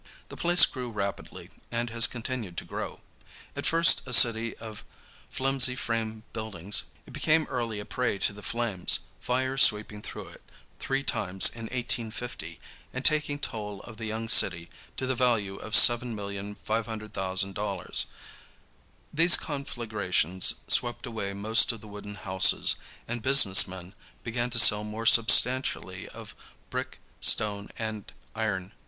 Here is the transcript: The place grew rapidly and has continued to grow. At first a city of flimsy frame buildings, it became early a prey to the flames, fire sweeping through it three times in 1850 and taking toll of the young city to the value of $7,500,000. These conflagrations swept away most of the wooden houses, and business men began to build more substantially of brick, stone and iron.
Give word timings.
The 0.29 0.35
place 0.35 0.65
grew 0.65 0.89
rapidly 0.89 1.51
and 1.69 1.91
has 1.91 2.07
continued 2.07 2.57
to 2.57 2.65
grow. 2.65 3.01
At 3.55 3.67
first 3.67 4.07
a 4.07 4.13
city 4.13 4.57
of 4.57 4.83
flimsy 5.29 5.75
frame 5.75 6.23
buildings, 6.33 6.85
it 7.05 7.13
became 7.13 7.45
early 7.51 7.79
a 7.79 7.85
prey 7.85 8.17
to 8.17 8.33
the 8.33 8.41
flames, 8.41 9.01
fire 9.19 9.59
sweeping 9.59 10.01
through 10.01 10.29
it 10.29 10.41
three 10.79 11.03
times 11.03 11.49
in 11.49 11.65
1850 11.65 12.59
and 12.91 13.05
taking 13.05 13.37
toll 13.37 13.81
of 13.83 13.97
the 13.97 14.05
young 14.07 14.27
city 14.27 14.71
to 14.97 15.05
the 15.05 15.13
value 15.13 15.57
of 15.57 15.73
$7,500,000. 15.73 18.05
These 19.13 19.37
conflagrations 19.37 20.55
swept 20.67 21.05
away 21.05 21.33
most 21.35 21.71
of 21.71 21.79
the 21.79 21.87
wooden 21.87 22.15
houses, 22.15 22.75
and 23.07 23.21
business 23.21 23.67
men 23.67 23.93
began 24.23 24.49
to 24.49 24.67
build 24.71 24.87
more 24.87 25.05
substantially 25.05 26.09
of 26.09 26.35
brick, 26.71 26.97
stone 27.19 27.69
and 27.77 28.11
iron. 28.33 28.71